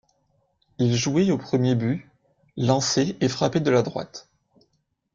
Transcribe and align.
Il 0.79 0.95
jouait 0.95 1.29
au 1.29 1.37
premier 1.37 1.75
but, 1.75 2.09
lançait 2.57 3.17
et 3.21 3.27
frappait 3.29 3.59
de 3.59 3.69
la 3.69 3.83
droite. 3.83 4.31